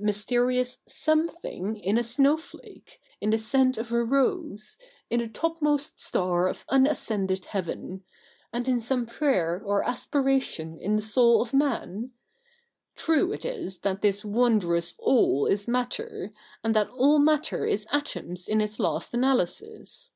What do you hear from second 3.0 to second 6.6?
in the scent of a rose, in the" topmost star